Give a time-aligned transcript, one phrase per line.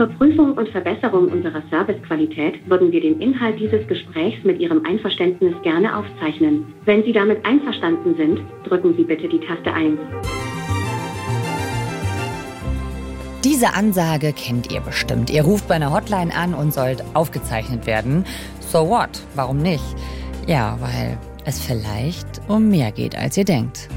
[0.00, 5.52] Zur Prüfung und Verbesserung unserer Servicequalität würden wir den Inhalt dieses Gesprächs mit Ihrem Einverständnis
[5.62, 6.72] gerne aufzeichnen.
[6.86, 9.98] Wenn Sie damit einverstanden sind, drücken Sie bitte die Taste 1.
[13.44, 15.28] Diese Ansage kennt ihr bestimmt.
[15.28, 18.24] Ihr ruft bei einer Hotline an und sollt aufgezeichnet werden.
[18.60, 19.20] So what?
[19.34, 19.84] Warum nicht?
[20.46, 23.90] Ja, weil es vielleicht um mehr geht, als ihr denkt.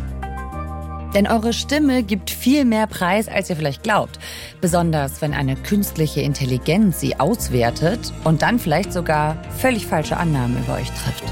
[1.13, 4.19] Denn eure Stimme gibt viel mehr Preis, als ihr vielleicht glaubt.
[4.61, 10.75] Besonders wenn eine künstliche Intelligenz sie auswertet und dann vielleicht sogar völlig falsche Annahmen über
[10.75, 11.23] euch trifft.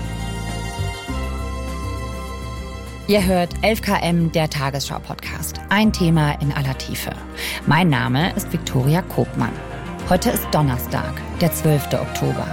[3.07, 5.59] Ihr hört 11KM, der Tagesschau-Podcast.
[5.69, 7.11] Ein Thema in aller Tiefe.
[7.65, 9.51] Mein Name ist Viktoria Kobmann.
[10.09, 11.87] Heute ist Donnerstag, der 12.
[11.93, 12.47] Oktober.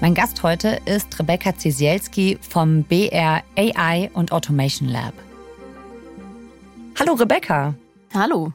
[0.00, 5.14] Mein Gast heute ist Rebecca Zisielski vom BR AI und Automation Lab.
[6.96, 7.74] Hallo Rebecca.
[8.14, 8.52] Hallo.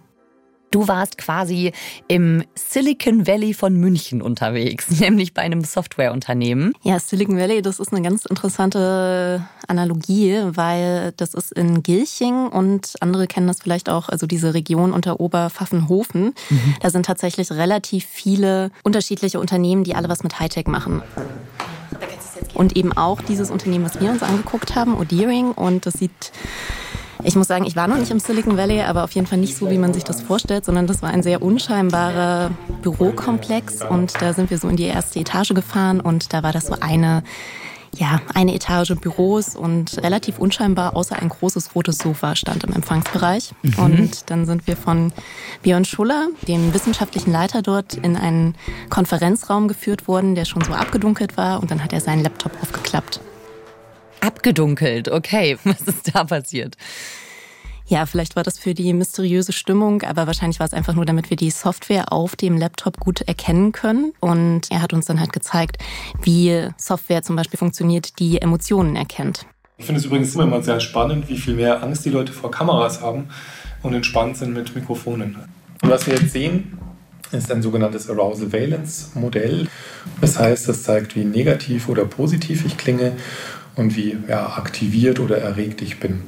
[0.71, 1.73] Du warst quasi
[2.07, 6.73] im Silicon Valley von München unterwegs, nämlich bei einem Softwareunternehmen.
[6.84, 12.93] Ja, Silicon Valley, das ist eine ganz interessante Analogie, weil das ist in Gilching und
[13.01, 16.34] andere kennen das vielleicht auch, also diese Region unter Oberpfaffenhofen.
[16.49, 16.76] Mhm.
[16.79, 21.01] Da sind tatsächlich relativ viele unterschiedliche Unternehmen, die alle was mit Hightech machen.
[22.53, 25.51] Und eben auch dieses Unternehmen, was wir uns angeguckt haben, Odeering.
[25.51, 26.31] Und das sieht
[27.23, 29.55] ich muss sagen, ich war noch nicht im Silicon Valley, aber auf jeden Fall nicht
[29.55, 34.34] so, wie man sich das vorstellt, sondern das war ein sehr unscheinbarer Bürokomplex und da
[34.34, 37.23] sind wir so in die erste Etage gefahren und da war das so eine
[37.95, 43.51] ja, eine Etage Büros und relativ unscheinbar, außer ein großes rotes Sofa stand im Empfangsbereich.
[43.63, 43.73] Mhm.
[43.77, 45.12] Und dann sind wir von
[45.63, 48.55] Björn Schuller, dem wissenschaftlichen Leiter dort, in einen
[48.90, 51.62] Konferenzraum geführt worden, der schon so abgedunkelt war.
[51.62, 53.21] Und dann hat er seinen Laptop aufgeklappt.
[54.21, 55.57] Abgedunkelt, okay.
[55.63, 56.75] Was ist da passiert?
[57.89, 61.31] Ja, vielleicht war das für die mysteriöse Stimmung, aber wahrscheinlich war es einfach nur, damit
[61.31, 64.13] wir die Software auf dem Laptop gut erkennen können.
[64.19, 65.78] Und er hat uns dann halt gezeigt,
[66.22, 69.47] wie Software zum Beispiel funktioniert, die Emotionen erkennt.
[69.79, 72.52] Ich finde es übrigens immer mal sehr spannend, wie viel mehr Angst die Leute vor
[72.52, 73.29] Kameras haben
[73.81, 75.38] und entspannt sind mit Mikrofonen.
[75.81, 76.78] Und was wir jetzt sehen,
[77.31, 79.68] ist ein sogenanntes Arousal Valence Modell.
[80.22, 83.13] Das heißt, es zeigt, wie negativ oder positiv ich klinge
[83.79, 86.23] und wie ja, aktiviert oder erregt ich bin.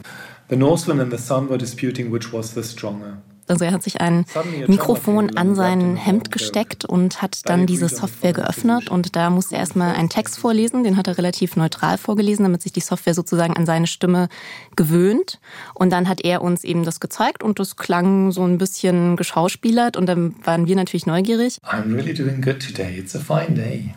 [0.49, 3.17] The Norseman and the Sun were disputing which was the stronger.
[3.47, 4.25] Also er hat sich ein
[4.67, 9.61] Mikrofon an sein Hemd gesteckt und hat dann diese Software geöffnet und da musste er
[9.61, 13.57] erstmal einen Text vorlesen, den hat er relativ neutral vorgelesen, damit sich die Software sozusagen
[13.57, 14.29] an seine Stimme
[14.77, 15.41] gewöhnt
[15.73, 19.97] und dann hat er uns eben das gezeigt und das klang so ein bisschen geschauspielert
[19.97, 21.57] und dann waren wir natürlich neugierig.
[21.63, 22.97] I'm really doing good today.
[22.97, 23.93] It's a fine day.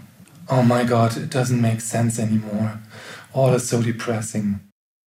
[0.48, 2.72] Oh my god, it doesn't make sense anymore.
[3.34, 4.61] Oh, that's so depressing.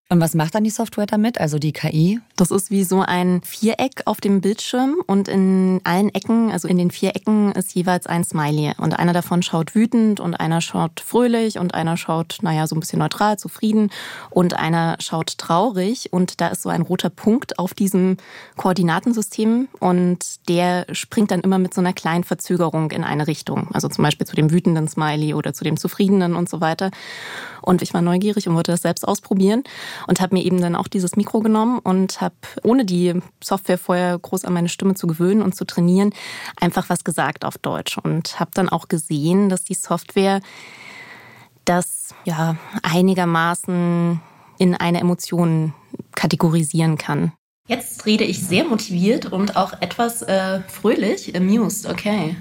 [0.10, 2.22] Und was macht dann die Software damit, also die KI?
[2.38, 6.78] Das ist wie so ein Viereck auf dem Bildschirm und in allen Ecken, also in
[6.78, 8.72] den vier Ecken ist jeweils ein Smiley.
[8.78, 12.80] Und einer davon schaut wütend und einer schaut fröhlich und einer schaut, naja, so ein
[12.80, 13.92] bisschen neutral, zufrieden
[14.30, 16.14] und einer schaut traurig.
[16.14, 18.16] Und da ist so ein roter Punkt auf diesem
[18.56, 23.68] Koordinatensystem und der springt dann immer mit so einer kleinen Verzögerung in eine Richtung.
[23.74, 26.92] Also zum Beispiel zu dem wütenden Smiley oder zu dem zufriedenen und so weiter.
[27.62, 29.64] Und ich war neugierig und wollte das selbst ausprobieren
[30.06, 34.18] und habe mir eben dann auch dieses Mikro genommen und habe, ohne die Software vorher
[34.20, 36.12] groß an meine Stimme zu gewöhnen und zu trainieren,
[36.60, 40.42] einfach was gesagt auf Deutsch und habe dann auch gesehen, dass die Software
[41.66, 44.22] das ja einigermaßen
[44.58, 45.74] in eine Emotion
[46.16, 47.34] kategorisieren kann.
[47.68, 52.38] Jetzt rede ich sehr motiviert und auch etwas äh, fröhlich, amused, okay.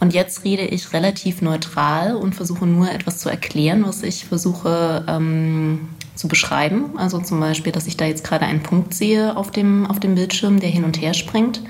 [0.00, 5.04] Und jetzt rede ich relativ neutral und versuche nur etwas zu erklären, was ich versuche
[5.08, 6.96] ähm, zu beschreiben.
[6.96, 10.14] Also zum Beispiel, dass ich da jetzt gerade einen Punkt sehe auf dem, auf dem
[10.14, 11.62] Bildschirm, der hin und her springt.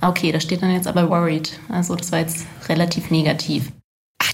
[0.00, 1.58] Okay, da steht dann jetzt aber worried.
[1.68, 3.72] Also das war jetzt relativ negativ.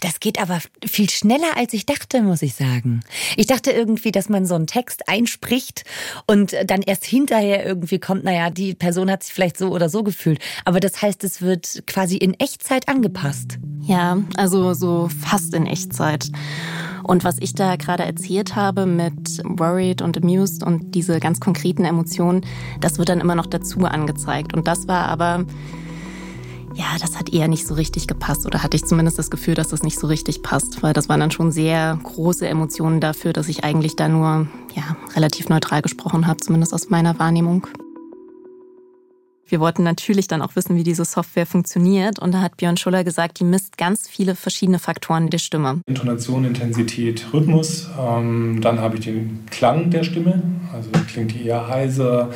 [0.01, 3.01] Das geht aber viel schneller, als ich dachte, muss ich sagen.
[3.37, 5.85] Ich dachte irgendwie, dass man so einen Text einspricht
[6.27, 10.03] und dann erst hinterher irgendwie kommt, naja, die Person hat sich vielleicht so oder so
[10.03, 10.41] gefühlt.
[10.65, 13.59] Aber das heißt, es wird quasi in Echtzeit angepasst.
[13.83, 16.31] Ja, also so fast in Echtzeit.
[17.03, 21.85] Und was ich da gerade erzählt habe mit worried und amused und diese ganz konkreten
[21.85, 22.45] Emotionen,
[22.81, 24.55] das wird dann immer noch dazu angezeigt.
[24.55, 25.47] Und das war aber
[26.79, 29.69] ja, das hat eher nicht so richtig gepasst oder hatte ich zumindest das Gefühl, dass
[29.69, 33.49] das nicht so richtig passt, weil das waren dann schon sehr große Emotionen dafür, dass
[33.49, 34.47] ich eigentlich da nur
[34.77, 37.67] ja, relativ neutral gesprochen habe, zumindest aus meiner Wahrnehmung.
[39.49, 42.19] Wir wollten natürlich dann auch wissen, wie diese Software funktioniert.
[42.19, 45.81] Und da hat Björn Schuller gesagt, die misst ganz viele verschiedene Faktoren der Stimme.
[45.87, 47.89] Intonation, Intensität, Rhythmus.
[47.99, 50.43] Ähm, dann habe ich den Klang der Stimme.
[50.73, 52.31] Also klingt die eher heiser,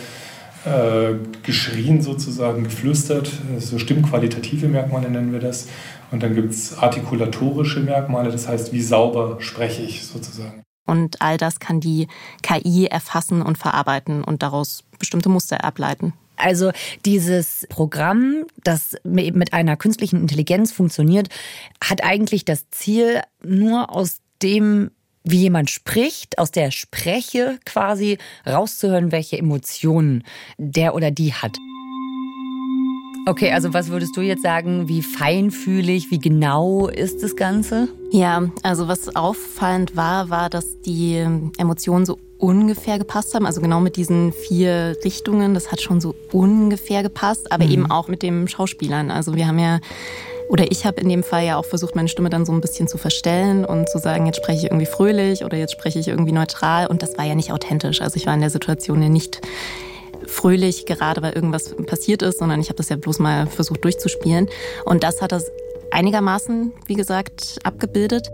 [0.65, 5.69] äh, geschrien sozusagen, geflüstert, so stimmqualitative Merkmale nennen wir das.
[6.11, 10.63] Und dann gibt es artikulatorische Merkmale, das heißt, wie sauber spreche ich sozusagen.
[10.87, 12.09] Und all das kann die
[12.43, 16.13] KI erfassen und verarbeiten und daraus bestimmte Muster ableiten.
[16.37, 16.73] Also
[17.05, 21.29] dieses Programm, das mit einer künstlichen Intelligenz funktioniert,
[21.83, 24.91] hat eigentlich das Ziel, nur aus dem
[25.25, 30.25] wie jemand spricht, aus der Spreche quasi rauszuhören, welche Emotionen
[30.59, 31.59] der oder die hat.
[33.25, 37.89] Okay, also was würdest du jetzt sagen, wie feinfühlig, wie genau ist das Ganze?
[38.11, 41.25] Ja, also was auffallend war, war, dass die
[41.57, 43.47] Emotionen so ungefähr gepasst haben.
[43.47, 47.71] Also genau mit diesen vier Richtungen, das hat schon so ungefähr gepasst, aber mhm.
[47.71, 49.13] eben auch mit den Schauspielern.
[49.13, 49.79] Also wir haben ja
[50.53, 52.87] oder ich habe in dem Fall ja auch versucht, meine Stimme dann so ein bisschen
[52.87, 56.33] zu verstellen und zu sagen, jetzt spreche ich irgendwie fröhlich oder jetzt spreche ich irgendwie
[56.33, 56.89] neutral.
[56.89, 58.03] Und das war ja nicht authentisch.
[58.03, 59.41] Also ich war in der Situation ja nicht
[60.27, 64.47] fröhlich, gerade weil irgendwas passiert ist, sondern ich habe das ja bloß mal versucht durchzuspielen.
[64.85, 65.51] Und das hat das
[65.91, 68.31] einigermaßen, wie gesagt, abgebildet.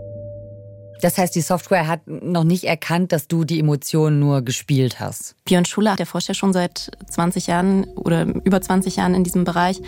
[1.01, 5.35] Das heißt, die Software hat noch nicht erkannt, dass du die Emotionen nur gespielt hast.
[5.45, 9.45] Björn Schuller, der forscht ja schon seit 20 Jahren oder über 20 Jahren in diesem
[9.45, 9.79] Bereich,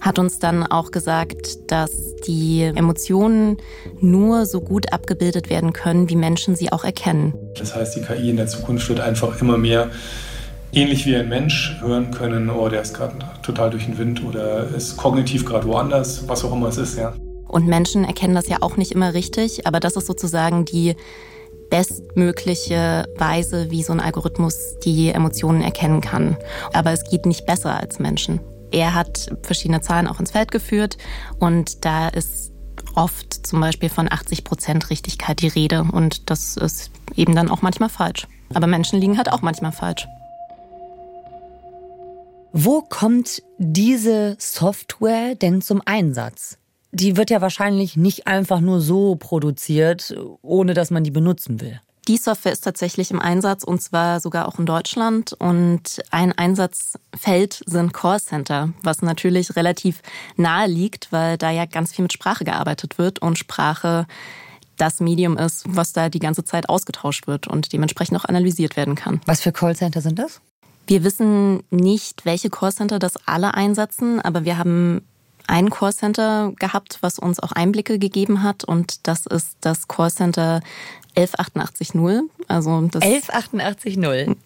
[0.00, 1.90] hat uns dann auch gesagt, dass
[2.26, 3.58] die Emotionen
[4.00, 7.34] nur so gut abgebildet werden können, wie Menschen sie auch erkennen.
[7.58, 9.90] Das heißt, die KI in der Zukunft wird einfach immer mehr
[10.72, 14.68] ähnlich wie ein Mensch hören können, oh, der ist gerade total durch den Wind oder
[14.68, 17.12] ist kognitiv gerade woanders, was auch immer es ist, ja.
[17.48, 20.94] Und Menschen erkennen das ja auch nicht immer richtig, aber das ist sozusagen die
[21.68, 26.36] bestmögliche Weise, wie so ein Algorithmus die Emotionen erkennen kann.
[26.72, 28.40] Aber es geht nicht besser als Menschen.
[28.70, 30.96] Er hat verschiedene Zahlen auch ins Feld geführt
[31.38, 32.52] und da ist
[32.94, 37.62] oft zum Beispiel von 80 Prozent Richtigkeit die Rede und das ist eben dann auch
[37.62, 38.26] manchmal falsch.
[38.54, 40.06] Aber Menschen liegen halt auch manchmal falsch.
[42.52, 46.58] Wo kommt diese Software denn zum Einsatz?
[46.90, 51.80] Die wird ja wahrscheinlich nicht einfach nur so produziert, ohne dass man die benutzen will.
[52.08, 55.32] Die Software ist tatsächlich im Einsatz und zwar sogar auch in Deutschland.
[55.34, 60.02] Und ein Einsatzfeld sind Callcenter, was natürlich relativ
[60.36, 64.06] nahe liegt, weil da ja ganz viel mit Sprache gearbeitet wird und Sprache
[64.76, 68.94] das Medium ist, was da die ganze Zeit ausgetauscht wird und dementsprechend auch analysiert werden
[68.94, 69.20] kann.
[69.26, 70.40] Was für Callcenter sind das?
[70.86, 75.02] Wir wissen nicht, welche Callcenter das alle einsetzen, aber wir haben
[75.46, 80.60] ein Callcenter gehabt, was uns auch Einblicke gegeben hat und das ist das Callcenter
[81.14, 82.30] 11880.
[82.48, 83.96] Also das 11880.
[83.96, 84.36] Mhm.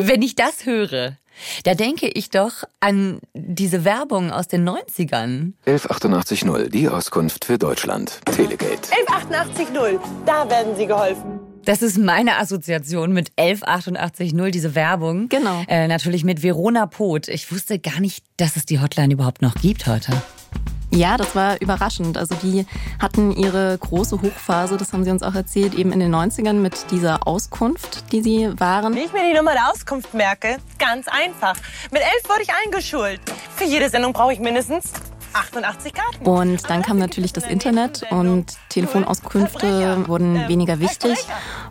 [0.00, 1.16] Wenn ich das höre,
[1.64, 5.52] da denke ich doch an diese Werbung aus den 90ern.
[5.64, 8.20] 11880, die Auskunft für Deutschland.
[8.26, 8.90] Telegate.
[9.06, 11.40] 11880, da werden Sie geholfen.
[11.64, 15.28] Das ist meine Assoziation mit 11880, diese Werbung.
[15.28, 15.62] Genau.
[15.68, 17.28] Äh, natürlich mit Verona Poth.
[17.28, 20.12] Ich wusste gar nicht, dass es die Hotline überhaupt noch gibt heute.
[20.92, 22.18] Ja, das war überraschend.
[22.18, 22.66] Also die
[23.00, 26.90] hatten ihre große Hochphase, das haben sie uns auch erzählt, eben in den 90ern mit
[26.90, 28.94] dieser Auskunft, die sie waren.
[28.94, 30.56] Wie ich mir die Nummer der Auskunft merke?
[30.78, 31.54] Ganz einfach.
[31.92, 33.20] Mit elf wurde ich eingeschult.
[33.54, 34.92] Für jede Sendung brauche ich mindestens
[35.32, 36.26] 88 Karten.
[36.26, 41.18] Und dann kam natürlich das Internet und Telefonauskünfte wurden weniger wichtig.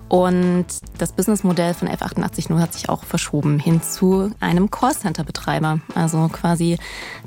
[0.08, 0.66] Und
[0.98, 5.80] das Businessmodell von F880 hat sich auch verschoben hin zu einem Callcenter-Betreiber.
[5.94, 6.78] Also quasi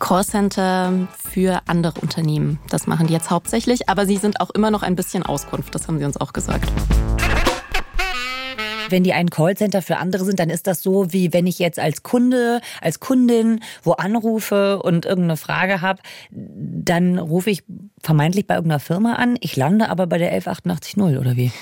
[0.01, 2.59] Callcenter für andere Unternehmen.
[2.69, 5.75] Das machen die jetzt hauptsächlich, aber sie sind auch immer noch ein bisschen Auskunft.
[5.75, 6.73] Das haben sie uns auch gesagt
[8.93, 11.81] wenn die ein Callcenter für andere sind, dann ist das so, wie wenn ich jetzt
[11.81, 17.65] als Kunde, als Kundin wo anrufe und irgendeine Frage habe, dann rufe ich
[18.03, 21.53] vermeintlich bei irgendeiner Firma an, ich lande aber bei der 11880 oder wie?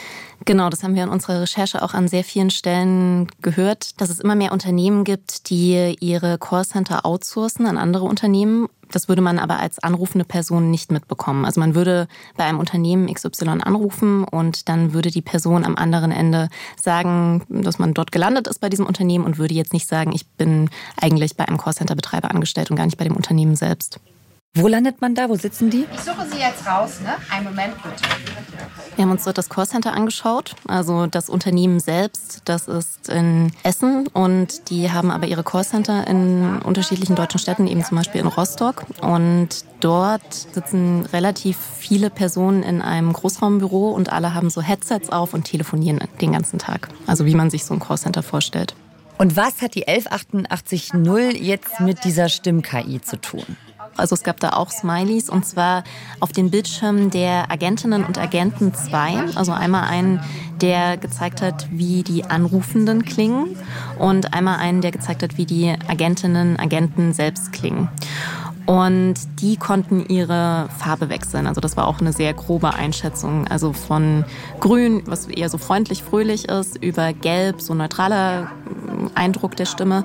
[0.47, 4.20] Genau, das haben wir in unserer Recherche auch an sehr vielen Stellen gehört, dass es
[4.20, 8.66] immer mehr Unternehmen gibt, die ihre Callcenter outsourcen an andere Unternehmen.
[8.90, 11.44] Das würde man aber als anrufende Person nicht mitbekommen.
[11.44, 16.11] Also man würde bei einem Unternehmen XY anrufen und dann würde die Person am anderen
[16.11, 16.49] Ende
[16.80, 20.26] sagen, dass man dort gelandet ist bei diesem Unternehmen und würde jetzt nicht sagen, ich
[20.26, 20.70] bin
[21.00, 24.00] eigentlich bei einem Callcenter-Betreiber angestellt und gar nicht bei dem Unternehmen selbst.
[24.57, 25.28] Wo landet man da?
[25.28, 25.87] Wo sitzen die?
[25.95, 27.14] Ich suche sie jetzt raus, ne?
[27.30, 28.02] Einen Moment bitte.
[28.97, 34.09] Wir haben uns dort das Callcenter angeschaut, also das Unternehmen selbst, das ist in Essen
[34.09, 38.85] und die haben aber ihre Callcenter in unterschiedlichen deutschen Städten, eben zum Beispiel in Rostock.
[39.00, 45.33] Und dort sitzen relativ viele Personen in einem Großraumbüro und alle haben so Headsets auf
[45.33, 46.88] und telefonieren den ganzen Tag.
[47.07, 48.75] Also wie man sich so ein Callcenter vorstellt.
[49.16, 50.92] Und was hat die 11880
[51.40, 53.45] jetzt mit dieser Stimm-KI zu tun?
[53.97, 55.85] Also es gab da auch Smileys und zwar
[56.20, 59.37] auf den Bildschirmen der Agentinnen und Agenten 2.
[59.37, 60.20] Also einmal einen,
[60.61, 63.56] der gezeigt hat, wie die Anrufenden klingen
[63.99, 67.88] und einmal einen, der gezeigt hat, wie die Agentinnen, Agenten selbst klingen.
[68.66, 71.49] Und die konnten ihre Farbe wechseln.
[71.49, 73.49] Also das war auch eine sehr grobe Einschätzung.
[73.49, 74.25] Also von
[74.61, 78.52] grün, was eher so freundlich, fröhlich ist, über gelb, so neutraler
[79.16, 80.04] Eindruck der Stimme,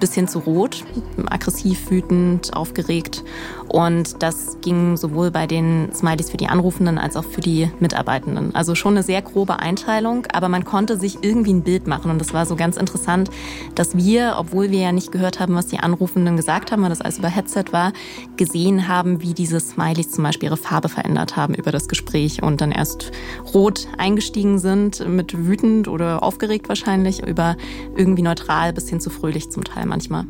[0.00, 0.84] bis hin zu rot,
[1.26, 3.24] aggressiv, wütend, aufgeregt.
[3.68, 8.54] Und das ging sowohl bei den Smileys für die Anrufenden als auch für die Mitarbeitenden.
[8.54, 12.10] Also schon eine sehr grobe Einteilung, aber man konnte sich irgendwie ein Bild machen.
[12.10, 13.30] Und das war so ganz interessant,
[13.74, 17.00] dass wir, obwohl wir ja nicht gehört haben, was die Anrufenden gesagt haben, weil das
[17.00, 17.92] alles über Headset war,
[18.36, 22.60] gesehen haben, wie diese Smileys zum Beispiel ihre Farbe verändert haben über das Gespräch und
[22.60, 23.10] dann erst
[23.52, 27.56] rot eingestiegen sind, mit wütend oder aufgeregt wahrscheinlich, über
[27.96, 30.24] irgendwie neutral bis hin zu fröhlich zum Teil manchmal.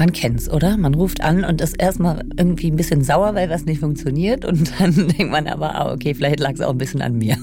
[0.00, 0.78] Man kennt's, oder?
[0.78, 4.46] Man ruft an und ist erstmal irgendwie ein bisschen sauer, weil was nicht funktioniert.
[4.46, 7.36] Und dann denkt man aber, ah, okay, vielleicht lag es auch ein bisschen an mir.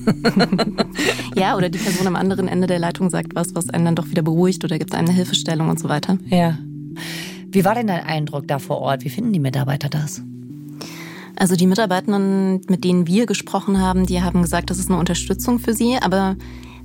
[1.36, 4.10] ja, oder die Person am anderen Ende der Leitung sagt was, was einen dann doch
[4.10, 6.18] wieder beruhigt oder gibt eine Hilfestellung und so weiter.
[6.30, 6.58] Ja.
[7.52, 9.06] Wie war denn dein Eindruck da vor Ort?
[9.06, 10.24] Wie finden die Mitarbeiter das?
[11.36, 15.60] Also die Mitarbeitenden, mit denen wir gesprochen haben, die haben gesagt, das ist eine Unterstützung
[15.60, 15.98] für sie.
[16.02, 16.36] Aber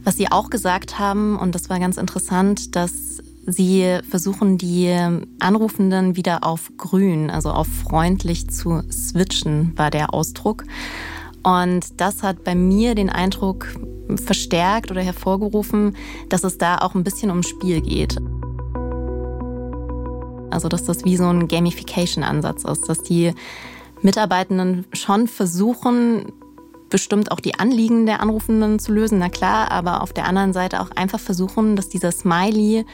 [0.05, 4.95] was sie auch gesagt haben, und das war ganz interessant, dass Sie versuchen die
[5.41, 10.65] Anrufenden wieder auf grün, also auf freundlich zu switchen, war der Ausdruck.
[11.43, 13.67] Und das hat bei mir den Eindruck
[14.25, 15.97] verstärkt oder hervorgerufen,
[16.29, 18.17] dass es da auch ein bisschen ums Spiel geht.
[20.51, 23.33] Also dass das wie so ein Gamification-Ansatz ist, dass die
[24.03, 26.33] Mitarbeitenden schon versuchen,
[26.91, 30.81] bestimmt auch die Anliegen der Anrufenden zu lösen, na klar, aber auf der anderen Seite
[30.81, 32.85] auch einfach versuchen, dass dieser Smiley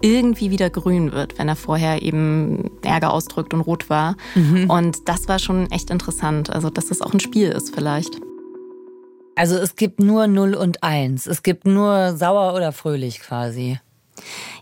[0.00, 4.16] irgendwie wieder grün wird, wenn er vorher eben Ärger ausdrückt und rot war.
[4.34, 4.68] Mhm.
[4.68, 6.50] Und das war schon echt interessant.
[6.50, 8.20] Also, dass das auch ein Spiel ist vielleicht.
[9.36, 11.26] Also es gibt nur 0 und 1.
[11.26, 13.78] Es gibt nur sauer oder fröhlich quasi.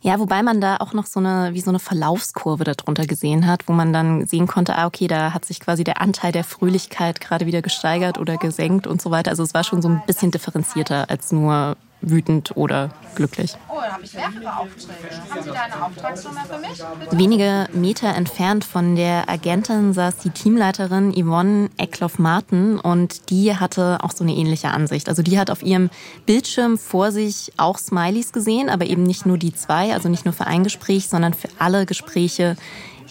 [0.02, 3.66] Ja, wobei man da auch noch so eine, wie so eine Verlaufskurve darunter gesehen hat,
[3.66, 7.21] wo man dann sehen konnte, ah, okay, da hat sich quasi der Anteil der Fröhlichkeit
[7.21, 9.30] gerade wieder gesteigert oder gesenkt und so weiter.
[9.30, 13.54] Also es war schon so ein bisschen differenzierter als nur wütend oder glücklich.
[13.68, 15.30] Oh, da habe ich mehrere Aufträge.
[15.30, 16.82] Haben Sie da eine Auftragsnummer für mich?
[17.00, 17.18] Bitte?
[17.18, 24.12] Wenige Meter entfernt von der Agentin saß die Teamleiterin Yvonne Eckloff-Martin und die hatte auch
[24.12, 25.08] so eine ähnliche Ansicht.
[25.08, 25.90] Also die hat auf ihrem
[26.26, 30.34] Bildschirm vor sich auch Smileys gesehen, aber eben nicht nur die zwei, also nicht nur
[30.34, 32.56] für ein Gespräch, sondern für alle Gespräche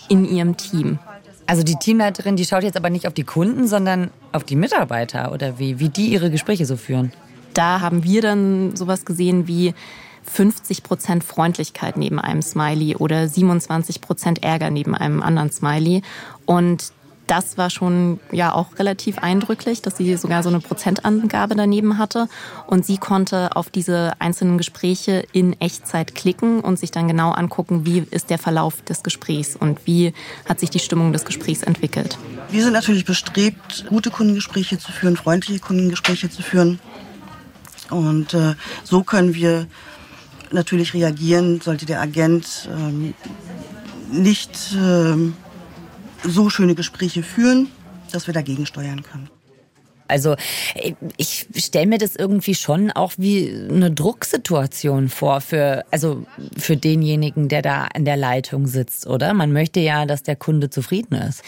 [0.08, 1.00] in ihrem Team.
[1.46, 5.32] Also die Teamleiterin, die schaut jetzt aber nicht auf die Kunden, sondern auf die Mitarbeiter
[5.32, 7.12] oder wie, wie die ihre Gespräche so führen
[7.58, 9.74] da haben wir dann sowas gesehen wie
[10.30, 16.02] 50 Prozent Freundlichkeit neben einem Smiley oder 27 Prozent Ärger neben einem anderen Smiley.
[16.46, 16.92] Und
[17.28, 22.30] das war schon ja auch relativ eindrücklich, dass sie sogar so eine Prozentangabe daneben hatte.
[22.68, 27.86] Und sie konnte auf diese einzelnen Gespräche in Echtzeit klicken und sich dann genau angucken,
[27.86, 30.14] wie ist der Verlauf des Gesprächs und wie
[30.48, 32.18] hat sich die Stimmung des Gesprächs entwickelt.
[32.50, 36.80] Wir sind natürlich bestrebt, gute Kundengespräche zu führen, freundliche Kundengespräche zu führen.
[37.89, 39.67] Und äh, so können wir
[40.51, 43.13] natürlich reagieren, sollte der Agent ähm,
[44.12, 45.36] nicht ähm,
[46.24, 47.67] so schöne Gespräche führen,
[48.12, 49.29] dass wir dagegen steuern können.
[50.10, 50.36] Also
[51.17, 56.25] ich stelle mir das irgendwie schon auch wie eine Drucksituation vor für also
[56.58, 59.34] für denjenigen, der da an der Leitung sitzt, oder?
[59.34, 61.44] Man möchte ja, dass der Kunde zufrieden ist.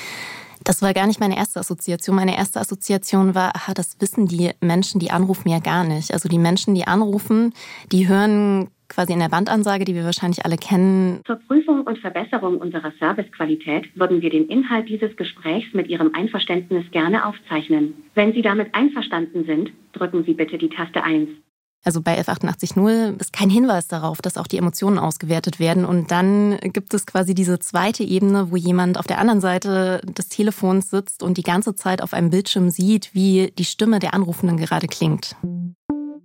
[0.69, 2.15] Das war gar nicht meine erste Assoziation.
[2.15, 6.13] Meine erste Assoziation war, aha, das wissen die Menschen, die anrufen ja gar nicht.
[6.13, 7.55] Also die Menschen, die anrufen,
[7.91, 11.21] die hören quasi in der Bandansage, die wir wahrscheinlich alle kennen.
[11.25, 16.85] Zur Prüfung und Verbesserung unserer Servicequalität würden wir den Inhalt dieses Gesprächs mit Ihrem Einverständnis
[16.91, 17.95] gerne aufzeichnen.
[18.13, 21.29] Wenn Sie damit einverstanden sind, drücken Sie bitte die Taste 1.
[21.83, 25.85] Also bei F880 ist kein Hinweis darauf, dass auch die Emotionen ausgewertet werden.
[25.85, 30.27] Und dann gibt es quasi diese zweite Ebene, wo jemand auf der anderen Seite des
[30.27, 34.57] Telefons sitzt und die ganze Zeit auf einem Bildschirm sieht, wie die Stimme der Anrufenden
[34.57, 35.35] gerade klingt.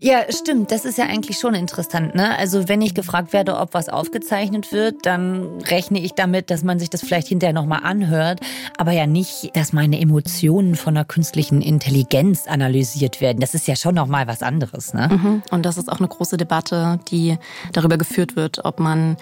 [0.00, 0.70] Ja, stimmt.
[0.70, 2.14] Das ist ja eigentlich schon interessant.
[2.14, 2.36] Ne?
[2.36, 6.78] Also wenn ich gefragt werde, ob was aufgezeichnet wird, dann rechne ich damit, dass man
[6.78, 8.40] sich das vielleicht hinterher nochmal anhört,
[8.76, 13.40] aber ja nicht, dass meine Emotionen von einer künstlichen Intelligenz analysiert werden.
[13.40, 14.94] Das ist ja schon nochmal was anderes.
[14.94, 15.08] Ne?
[15.10, 15.42] Mhm.
[15.50, 17.38] Und das ist auch eine große Debatte, die
[17.72, 19.16] darüber geführt wird, ob man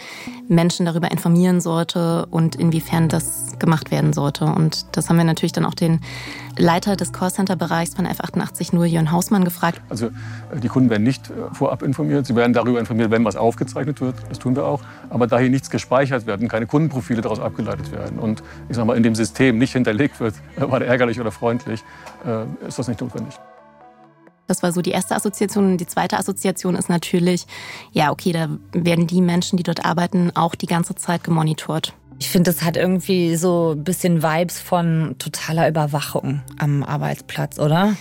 [0.48, 4.44] Menschen darüber informieren sollte und inwiefern das gemacht werden sollte.
[4.44, 6.00] Und das haben wir natürlich dann auch den
[6.56, 9.80] Leiter des Callcenter-Bereichs von F88 nur Jörn Hausmann gefragt.
[9.88, 10.10] Also
[10.62, 12.26] Die Kunden werden nicht äh, vorab informiert.
[12.26, 14.16] Sie werden darüber informiert, wenn was aufgezeichnet wird.
[14.28, 14.82] Das tun wir auch.
[15.10, 18.96] Aber da hier nichts gespeichert werden, keine Kundenprofile daraus abgeleitet werden und ich sag mal,
[18.96, 21.82] in dem System nicht hinterlegt wird, war der ärgerlich oder freundlich,
[22.66, 23.34] ist das nicht notwendig.
[24.46, 25.72] Das war so die erste Assoziation.
[25.72, 27.46] Und die zweite Assoziation ist natürlich,
[27.92, 31.94] ja, okay, da werden die Menschen, die dort arbeiten, auch die ganze Zeit gemonitort.
[32.22, 37.96] Ich finde, das hat irgendwie so ein bisschen Vibes von totaler Überwachung am Arbeitsplatz, oder?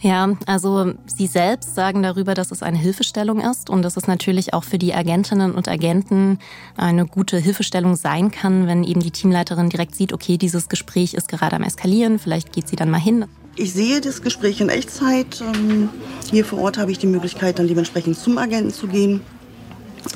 [0.00, 4.54] Ja, also Sie selbst sagen darüber, dass es eine Hilfestellung ist und dass es natürlich
[4.54, 6.40] auch für die Agentinnen und Agenten
[6.76, 11.28] eine gute Hilfestellung sein kann, wenn eben die Teamleiterin direkt sieht, okay, dieses Gespräch ist
[11.28, 13.26] gerade am Eskalieren, vielleicht geht sie dann mal hin.
[13.54, 15.40] Ich sehe das Gespräch in Echtzeit.
[15.42, 15.90] Ähm,
[16.28, 19.20] hier vor Ort habe ich die Möglichkeit, dann dementsprechend zum Agenten zu gehen,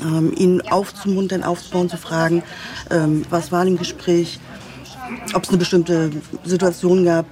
[0.02, 2.42] ähm, ihn aufzumuntern, aufzubauen, zu fragen,
[2.90, 4.38] ähm, was war im Gespräch,
[5.34, 6.10] ob es eine bestimmte
[6.44, 7.26] Situation gab,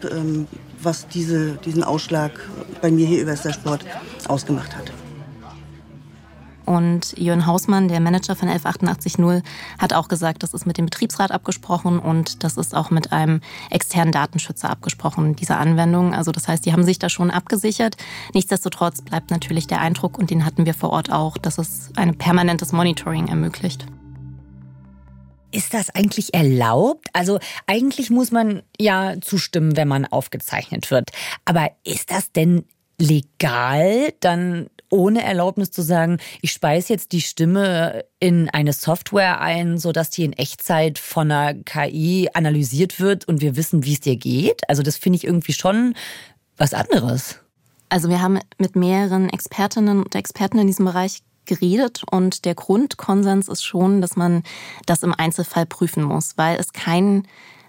[0.83, 2.33] was diese, diesen Ausschlag
[2.83, 3.85] bei mir hier über Sport
[4.29, 4.93] ausgemacht hat.
[6.65, 9.45] Und Jörn Hausmann, der Manager von 11880,
[9.79, 13.41] hat auch gesagt, das ist mit dem Betriebsrat abgesprochen und das ist auch mit einem
[13.71, 16.15] externen Datenschützer abgesprochen, diese Anwendung.
[16.15, 17.97] Also das heißt, die haben sich da schon abgesichert.
[18.35, 22.17] Nichtsdestotrotz bleibt natürlich der Eindruck, und den hatten wir vor Ort auch, dass es ein
[22.17, 23.87] permanentes Monitoring ermöglicht.
[25.51, 27.09] Ist das eigentlich erlaubt?
[27.13, 31.11] Also eigentlich muss man ja zustimmen, wenn man aufgezeichnet wird.
[31.45, 32.65] Aber ist das denn
[32.99, 39.79] legal, dann ohne Erlaubnis zu sagen, ich speise jetzt die Stimme in eine Software ein,
[39.79, 44.17] sodass die in Echtzeit von einer KI analysiert wird und wir wissen, wie es dir
[44.17, 44.69] geht?
[44.69, 45.95] Also das finde ich irgendwie schon
[46.57, 47.41] was anderes.
[47.89, 53.49] Also wir haben mit mehreren Expertinnen und Experten in diesem Bereich geredet und der Grundkonsens
[53.49, 54.43] ist schon, dass man
[54.87, 57.27] das im Einzelfall prüfen muss, weil es kein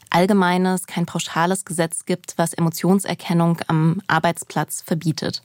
[0.09, 5.41] allgemeines, kein pauschales Gesetz gibt, was Emotionserkennung am Arbeitsplatz verbietet.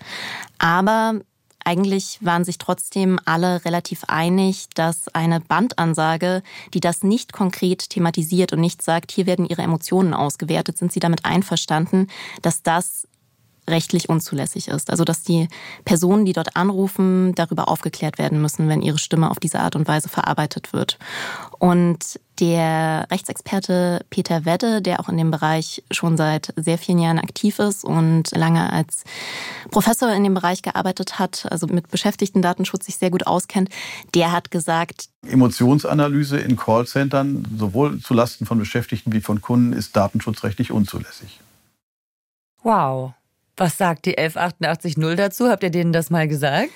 [0.59, 1.21] Aber
[1.69, 8.55] eigentlich waren sich trotzdem alle relativ einig, dass eine Bandansage, die das nicht konkret thematisiert
[8.55, 12.07] und nicht sagt, hier werden ihre Emotionen ausgewertet, sind sie damit einverstanden,
[12.41, 13.07] dass das
[13.69, 14.89] rechtlich unzulässig ist.
[14.89, 15.47] Also dass die
[15.85, 19.87] Personen, die dort anrufen, darüber aufgeklärt werden müssen, wenn ihre Stimme auf diese Art und
[19.87, 20.99] Weise verarbeitet wird.
[21.59, 27.19] Und der Rechtsexperte Peter Wedde, der auch in dem Bereich schon seit sehr vielen Jahren
[27.19, 29.05] aktiv ist und lange als
[29.71, 33.71] Professor in dem Bereich gearbeitet hat, also mit beschäftigten Datenschutz sich sehr gut auskennt,
[34.15, 40.71] der hat gesagt, Emotionsanalyse in Callcentern, sowohl zulasten von Beschäftigten wie von Kunden, ist datenschutzrechtlich
[40.71, 41.41] unzulässig.
[42.63, 43.13] Wow.
[43.57, 45.49] Was sagt die 11880 dazu?
[45.49, 46.71] Habt ihr denen das mal gesagt?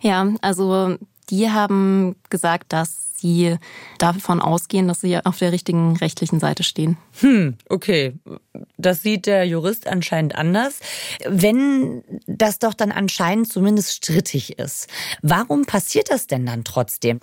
[0.00, 0.96] Ja, also
[1.28, 3.56] die haben gesagt, dass sie
[3.98, 6.96] davon ausgehen, dass sie auf der richtigen rechtlichen Seite stehen.
[7.20, 8.14] Hm, okay.
[8.76, 10.80] Das sieht der Jurist anscheinend anders.
[11.26, 14.88] Wenn das doch dann anscheinend zumindest strittig ist,
[15.22, 17.20] warum passiert das denn dann trotzdem?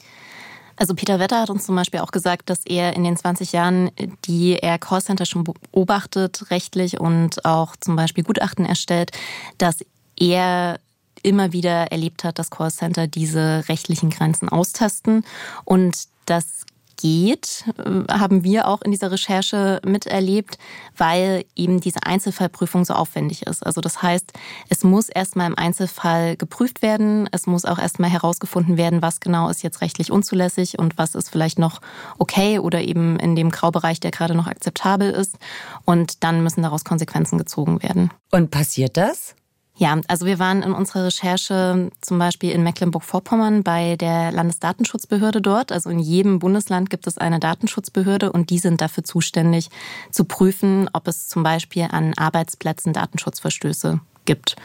[0.78, 3.90] Also Peter Wetter hat uns zum Beispiel auch gesagt, dass er in den 20 Jahren,
[4.26, 9.12] die er Callcenter schon beobachtet, rechtlich und auch zum Beispiel Gutachten erstellt,
[9.58, 9.80] dass
[10.20, 10.80] er
[11.24, 15.24] immer wieder erlebt hat, dass Callcenter diese rechtlichen Grenzen austesten
[15.66, 16.66] und dass
[16.98, 20.58] geht, äh, haben wir auch in dieser Recherche miterlebt,
[20.98, 23.66] weil eben diese Einzelfallprüfung so aufwendig ist.
[23.66, 24.34] Also das heißt,
[24.70, 29.50] es muss erstmal im Einzelfall geprüft werden, es muss auch erstmal herausgefunden werden, was genau
[29.50, 31.80] ist jetzt rechtlich unzulässig und was ist vielleicht noch
[32.18, 35.38] okay oder eben in dem Graubereich, der gerade noch akzeptabel ist.
[35.86, 38.12] Und dann müssen daraus Konsequenzen gezogen werden.
[38.32, 39.36] Und passiert das?
[39.80, 45.72] Ja, also wir waren in unserer Recherche zum Beispiel in Mecklenburg-Vorpommern bei der Landesdatenschutzbehörde dort.
[45.72, 49.70] Also in jedem Bundesland gibt es eine Datenschutzbehörde und die sind dafür zuständig
[50.12, 54.56] zu prüfen, ob es zum Beispiel an Arbeitsplätzen Datenschutzverstöße gibt.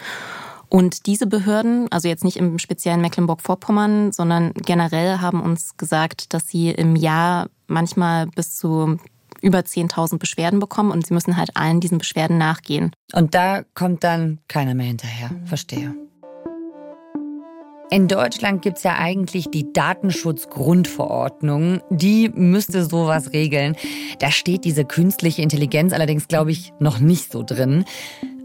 [0.70, 6.48] Und diese Behörden, also jetzt nicht im speziellen Mecklenburg-Vorpommern, sondern generell haben uns gesagt, dass
[6.48, 8.96] sie im Jahr manchmal bis zu
[9.42, 12.92] über 10.000 Beschwerden bekommen und sie müssen halt allen diesen Beschwerden nachgehen.
[13.12, 15.30] Und da kommt dann keiner mehr hinterher.
[15.44, 15.94] Verstehe.
[17.92, 21.82] In Deutschland gibt es ja eigentlich die Datenschutzgrundverordnung.
[21.90, 23.76] Die müsste sowas regeln.
[24.18, 27.84] Da steht diese künstliche Intelligenz allerdings, glaube ich, noch nicht so drin.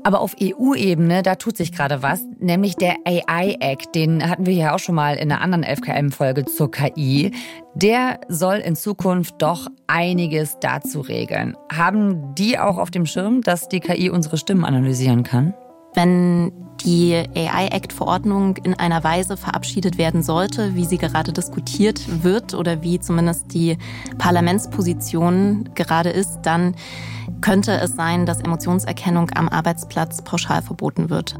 [0.07, 4.53] Aber auf EU-Ebene, da tut sich gerade was, nämlich der AI Act, den hatten wir
[4.53, 7.31] ja auch schon mal in einer anderen FKM-Folge zur KI.
[7.75, 11.57] Der soll in Zukunft doch einiges dazu regeln.
[11.69, 15.53] Haben die auch auf dem Schirm, dass die KI unsere Stimmen analysieren kann?
[15.93, 22.81] Wenn die AI-Act-Verordnung in einer Weise verabschiedet werden sollte, wie sie gerade diskutiert wird oder
[22.83, 23.77] wie zumindest die
[24.17, 26.75] Parlamentsposition gerade ist, dann
[27.41, 31.35] könnte es sein, dass Emotionserkennung am Arbeitsplatz pauschal verboten wird.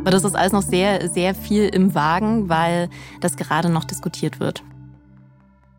[0.00, 4.38] Aber das ist alles noch sehr, sehr viel im Wagen, weil das gerade noch diskutiert
[4.38, 4.62] wird.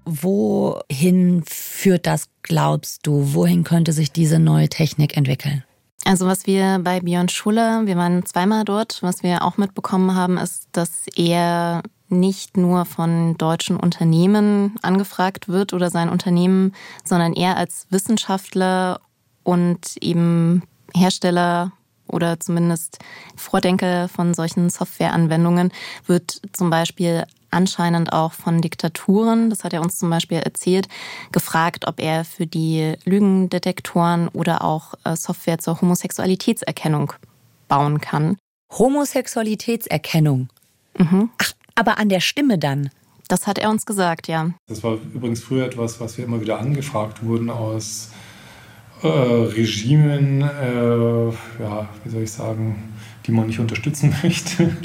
[0.06, 3.34] Wohin führt das, glaubst du?
[3.34, 5.64] Wohin könnte sich diese neue Technik entwickeln?
[6.08, 10.38] Also was wir bei Björn Schuller, wir waren zweimal dort, was wir auch mitbekommen haben,
[10.38, 17.58] ist, dass er nicht nur von deutschen Unternehmen angefragt wird oder sein Unternehmen, sondern er
[17.58, 19.02] als Wissenschaftler
[19.44, 20.62] und eben
[20.94, 21.72] Hersteller
[22.08, 23.00] oder zumindest
[23.36, 25.72] Vordenker von solchen Softwareanwendungen
[26.06, 30.88] wird zum Beispiel anscheinend auch von Diktaturen, das hat er uns zum Beispiel erzählt,
[31.32, 37.14] gefragt, ob er für die Lügendetektoren oder auch äh, Software zur Homosexualitätserkennung
[37.68, 38.38] bauen kann.
[38.72, 40.50] Homosexualitätserkennung?
[40.98, 41.30] Mhm.
[41.38, 42.90] Ach, aber an der Stimme dann?
[43.28, 44.52] Das hat er uns gesagt, ja.
[44.68, 48.12] Das war übrigens früher etwas, was wir immer wieder angefragt wurden aus
[49.04, 51.26] äh, Regimen, äh,
[51.62, 52.94] ja, wie soll ich sagen,
[53.26, 54.76] die man nicht unterstützen möchte,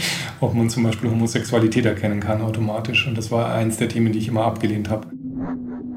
[0.40, 3.06] ob man zum Beispiel Homosexualität erkennen kann automatisch.
[3.06, 5.08] Und das war eins der Themen, die ich immer abgelehnt habe.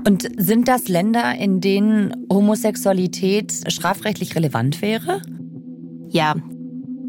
[0.05, 5.21] Und sind das Länder, in denen Homosexualität strafrechtlich relevant wäre?
[6.09, 6.35] Ja.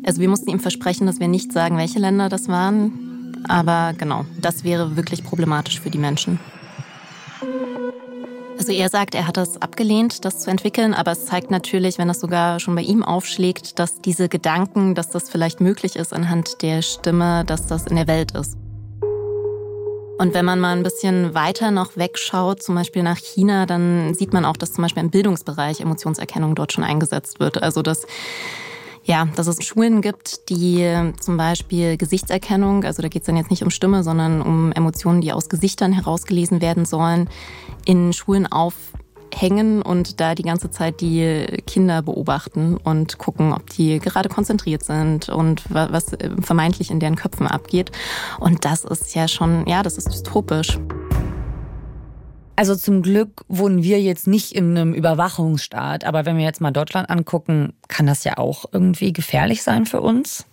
[0.06, 3.42] Also wir mussten ihm versprechen, dass wir nicht sagen, welche Länder das waren.
[3.48, 6.38] Aber genau, das wäre wirklich problematisch für die Menschen.
[8.56, 12.08] Also er sagt, er hat das abgelehnt, das zu entwickeln, aber es zeigt natürlich, wenn
[12.08, 16.62] das sogar schon bei ihm aufschlägt, dass diese Gedanken, dass das vielleicht möglich ist anhand
[16.62, 18.56] der Stimme, dass das in der Welt ist.
[20.16, 24.32] Und wenn man mal ein bisschen weiter noch wegschaut, zum Beispiel nach China, dann sieht
[24.32, 27.60] man auch, dass zum Beispiel im Bildungsbereich Emotionserkennung dort schon eingesetzt wird.
[27.60, 28.06] Also dass
[29.04, 33.50] ja, dass es Schulen gibt, die zum Beispiel Gesichtserkennung, also da geht es dann jetzt
[33.50, 37.28] nicht um Stimme, sondern um Emotionen, die aus Gesichtern herausgelesen werden sollen,
[37.84, 43.98] in Schulen aufhängen und da die ganze Zeit die Kinder beobachten und gucken, ob die
[43.98, 46.06] gerade konzentriert sind und was
[46.40, 47.92] vermeintlich in deren Köpfen abgeht.
[48.40, 50.78] Und das ist ja schon, ja, das ist dystopisch.
[52.56, 56.70] Also zum Glück wohnen wir jetzt nicht in einem Überwachungsstaat, aber wenn wir jetzt mal
[56.70, 60.46] Deutschland angucken, kann das ja auch irgendwie gefährlich sein für uns.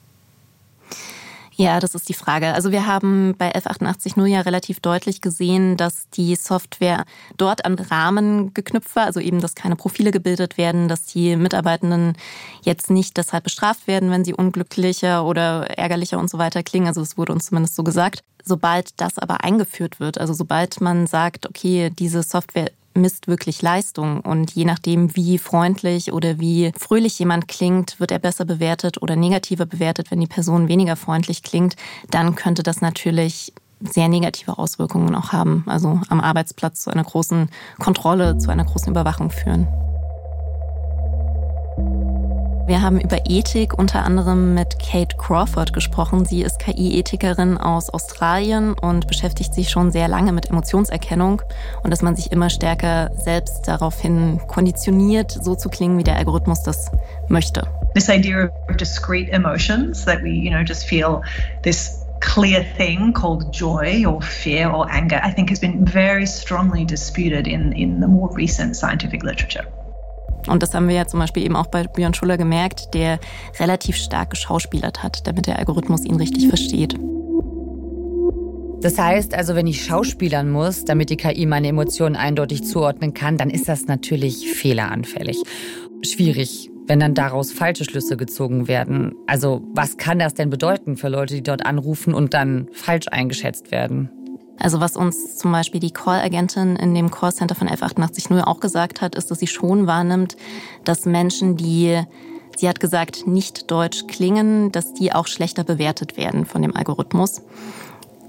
[1.61, 2.55] Ja, das ist die Frage.
[2.55, 7.05] Also wir haben bei F880 ja relativ deutlich gesehen, dass die Software
[7.37, 12.17] dort an Rahmen geknüpft war, also eben, dass keine Profile gebildet werden, dass die Mitarbeitenden
[12.63, 16.87] jetzt nicht deshalb bestraft werden, wenn sie unglücklicher oder ärgerlicher und so weiter klingen.
[16.87, 18.23] Also es wurde uns zumindest so gesagt.
[18.43, 24.21] Sobald das aber eingeführt wird, also sobald man sagt, okay, diese Software misst wirklich Leistung.
[24.21, 29.15] Und je nachdem, wie freundlich oder wie fröhlich jemand klingt, wird er besser bewertet oder
[29.15, 31.75] negativer bewertet, wenn die Person weniger freundlich klingt.
[32.09, 35.63] Dann könnte das natürlich sehr negative Auswirkungen auch haben.
[35.67, 37.49] Also am Arbeitsplatz zu einer großen
[37.79, 39.67] Kontrolle, zu einer großen Überwachung führen.
[42.71, 46.23] Wir haben über Ethik unter anderem mit Kate Crawford gesprochen.
[46.23, 51.41] Sie ist KI-Ethikerin aus Australien und beschäftigt sich schon sehr lange mit Emotionserkennung
[51.83, 56.63] und dass man sich immer stärker selbst daraufhin konditioniert, so zu klingen, wie der Algorithmus
[56.63, 56.89] das
[57.27, 57.67] möchte.
[57.93, 61.23] This idea of discrete emotions that we, you know, just feel
[61.63, 66.85] this clear thing called joy or fear or anger, I think has been very strongly
[66.85, 69.65] disputed in, in the more recent scientific literature.
[70.47, 73.19] Und das haben wir ja zum Beispiel eben auch bei Björn Schuller gemerkt, der
[73.59, 76.95] relativ stark geschauspielert hat, damit der Algorithmus ihn richtig versteht.
[78.81, 83.37] Das heißt also, wenn ich schauspielern muss, damit die KI meine Emotionen eindeutig zuordnen kann,
[83.37, 85.43] dann ist das natürlich fehleranfällig.
[86.01, 89.13] Schwierig, wenn dann daraus falsche Schlüsse gezogen werden.
[89.27, 93.71] Also was kann das denn bedeuten für Leute, die dort anrufen und dann falsch eingeschätzt
[93.71, 94.09] werden?
[94.61, 99.15] Also was uns zum Beispiel die Call-Agentin in dem Callcenter von 1188.0 auch gesagt hat,
[99.15, 100.37] ist, dass sie schon wahrnimmt,
[100.83, 101.99] dass Menschen, die,
[102.55, 107.41] sie hat gesagt, nicht deutsch klingen, dass die auch schlechter bewertet werden von dem Algorithmus.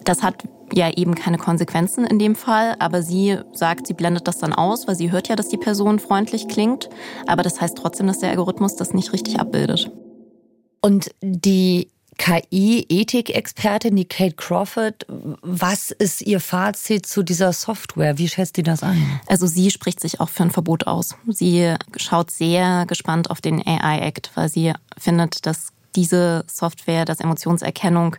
[0.04, 0.36] Das hat
[0.72, 4.88] ja eben keine Konsequenzen in dem Fall, aber sie sagt, sie blendet das dann aus,
[4.88, 6.88] weil sie hört ja, dass die Person freundlich klingt,
[7.26, 9.92] aber das heißt trotzdem, dass der Algorithmus das nicht richtig abbildet.
[10.80, 11.90] Und die
[12.22, 15.06] KI-Ethik-Expertin, die Kate Crawford.
[15.42, 18.16] Was ist Ihr Fazit zu dieser Software?
[18.16, 19.20] Wie schätzt sie das ein?
[19.26, 21.16] Also sie spricht sich auch für ein Verbot aus.
[21.26, 28.14] Sie schaut sehr gespannt auf den AI-Act, weil sie findet, dass diese Software, dass Emotionserkennung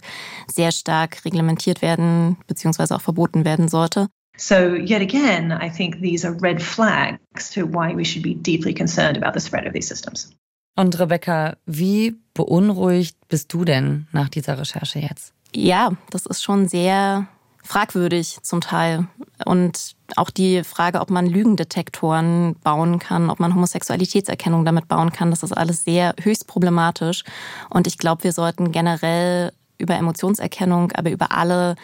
[0.53, 2.95] sehr stark reglementiert werden bzw.
[2.95, 4.09] auch verboten werden sollte.
[4.35, 8.73] So, yet again, I think these are red flags to why we should be deeply
[8.73, 10.35] concerned about the spread of these systems.
[10.75, 15.33] Und Rebecca, wie beunruhigt bist du denn nach dieser Recherche jetzt?
[15.55, 17.27] Ja, das ist schon sehr,
[17.63, 19.07] fragwürdig zum Teil.
[19.45, 25.31] Und auch die Frage, ob man Lügendetektoren bauen kann, ob man Homosexualitätserkennung damit bauen kann,
[25.31, 27.23] das ist alles sehr höchst problematisch.
[27.69, 31.75] Und ich glaube, wir sollten generell über Emotionserkennung, aber über alle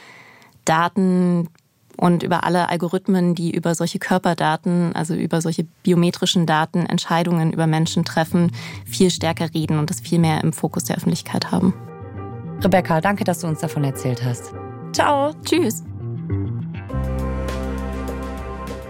[0.65, 1.49] Daten
[1.99, 7.67] und über alle Algorithmen, die über solche Körperdaten, also über solche biometrischen Daten Entscheidungen über
[7.67, 8.51] Menschen treffen,
[8.85, 11.73] viel stärker reden und das viel mehr im Fokus der Öffentlichkeit haben.
[12.63, 14.53] Rebecca, danke, dass du uns davon erzählt hast.
[14.93, 15.33] Ciao.
[15.43, 15.83] Tschüss.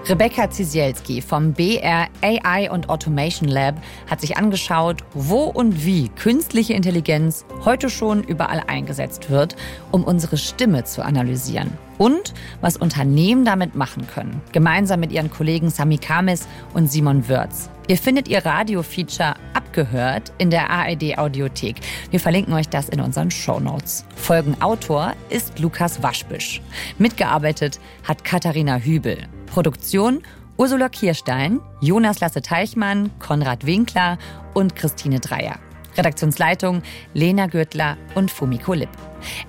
[0.10, 3.76] Rebecca Zisielski vom BR AI und Automation Lab
[4.10, 9.56] hat sich angeschaut, wo und wie künstliche Intelligenz heute schon überall eingesetzt wird,
[9.91, 11.78] um unsere Stimme zu analysieren.
[12.00, 17.69] Und was Unternehmen damit machen können, gemeinsam mit ihren Kollegen Sami Kamis und Simon Wörz.
[17.88, 21.76] Ihr findet ihr Radio-Feature abgehört in der ARD Audiothek.
[22.10, 24.06] Wir verlinken euch das in unseren Show Notes.
[24.15, 26.62] Folgenautor ist Lukas Waschbisch.
[26.98, 29.28] Mitgearbeitet hat Katharina Hübel.
[29.52, 30.22] Produktion
[30.58, 34.18] Ursula Kirstein, Jonas Lasse Teichmann, Konrad Winkler
[34.54, 35.58] und Christine Dreier.
[35.98, 36.82] Redaktionsleitung
[37.14, 38.90] Lena Gürtler und Fumiko Lipp.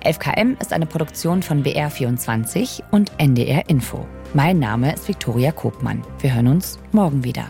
[0.03, 4.05] 11KM ist eine Produktion von BR24 und NDR Info.
[4.33, 6.01] Mein Name ist Viktoria Kobmann.
[6.19, 7.45] Wir hören uns morgen wieder.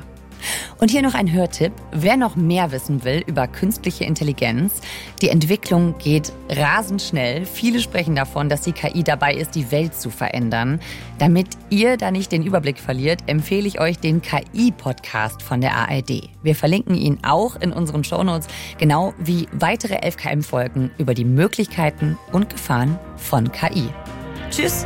[0.80, 1.74] Und hier noch ein Hörtipp.
[1.92, 4.82] Wer noch mehr wissen will über künstliche Intelligenz,
[5.22, 7.46] die Entwicklung geht rasend schnell.
[7.46, 10.80] Viele sprechen davon, dass die KI dabei ist, die Welt zu verändern.
[11.20, 16.30] Damit ihr da nicht den Überblick verliert, empfehle ich euch den KI-Podcast von der ARD.
[16.42, 22.50] Wir verlinken ihn auch in unseren Shownotes, genau wie weitere 11KM-Folgen über die Möglichkeiten und
[22.50, 23.90] Gefahren von KI.
[24.50, 24.86] Tschüss!